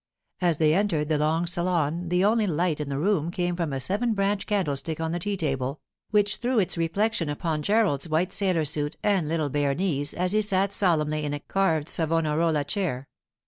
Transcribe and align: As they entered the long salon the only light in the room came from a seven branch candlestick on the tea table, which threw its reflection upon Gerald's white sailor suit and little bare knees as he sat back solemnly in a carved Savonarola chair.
As 0.41 0.57
they 0.57 0.73
entered 0.73 1.09
the 1.09 1.19
long 1.19 1.45
salon 1.45 2.09
the 2.09 2.25
only 2.25 2.47
light 2.47 2.79
in 2.79 2.89
the 2.89 2.97
room 2.97 3.29
came 3.29 3.55
from 3.55 3.71
a 3.71 3.79
seven 3.79 4.15
branch 4.15 4.47
candlestick 4.47 4.99
on 4.99 5.11
the 5.11 5.19
tea 5.19 5.37
table, 5.37 5.79
which 6.09 6.37
threw 6.37 6.57
its 6.57 6.75
reflection 6.75 7.29
upon 7.29 7.61
Gerald's 7.61 8.09
white 8.09 8.31
sailor 8.31 8.65
suit 8.65 8.95
and 9.03 9.27
little 9.27 9.49
bare 9.49 9.75
knees 9.75 10.15
as 10.15 10.31
he 10.31 10.41
sat 10.41 10.69
back 10.69 10.75
solemnly 10.75 11.23
in 11.23 11.35
a 11.35 11.39
carved 11.39 11.87
Savonarola 11.87 12.63
chair. 12.63 13.09